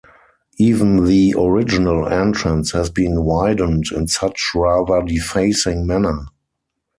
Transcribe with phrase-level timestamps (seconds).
[0.57, 6.25] Even the original entrance has been widened in such rather defacing manner.